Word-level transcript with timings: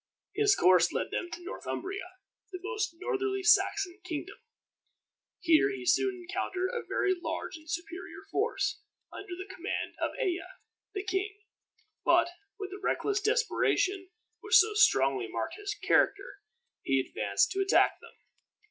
His 0.33 0.55
course 0.55 0.91
led 0.91 1.13
him 1.13 1.29
to 1.29 1.43
Northumbria, 1.43 2.15
the 2.51 2.57
most 2.63 2.95
northerly 2.99 3.43
Saxon 3.43 4.01
kingdom. 4.03 4.37
Here 5.41 5.69
he 5.69 5.85
soon 5.85 6.15
encountered 6.27 6.71
a 6.73 6.81
very 6.81 7.13
large 7.23 7.55
and 7.55 7.69
superior 7.69 8.23
force, 8.31 8.81
under 9.13 9.33
the 9.37 9.45
command 9.47 9.93
of 10.01 10.13
Ella, 10.19 10.55
the 10.95 11.03
king; 11.03 11.43
but, 12.03 12.29
with 12.57 12.71
the 12.71 12.79
reckless 12.83 13.21
desperation 13.21 14.09
which 14.39 14.55
so 14.55 14.73
strongly 14.73 15.27
marked 15.27 15.57
his 15.59 15.75
character, 15.75 16.37
he 16.81 16.99
advanced 16.99 17.51
to 17.51 17.61
attack 17.61 17.99
them. 18.01 18.15